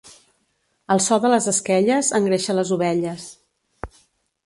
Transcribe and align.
El 0.95 1.03
so 1.09 1.19
de 1.27 1.31
les 1.35 1.49
esquelles 1.53 2.11
engreixa 2.23 2.59
les 2.61 2.75
ovelles. 2.79 3.31